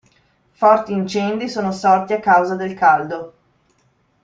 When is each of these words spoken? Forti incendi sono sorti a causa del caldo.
Forti 0.53 0.93
incendi 0.93 1.47
sono 1.47 1.71
sorti 1.71 2.13
a 2.13 2.19
causa 2.19 2.55
del 2.55 2.73
caldo. 2.73 3.33